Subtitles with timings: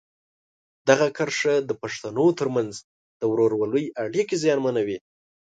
[0.89, 2.73] دغه کرښه د پښتنو ترمنځ
[3.19, 4.97] د ورورولۍ اړیکې زیانمنوي.